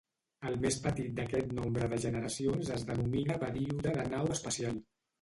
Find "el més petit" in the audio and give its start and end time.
0.51-1.11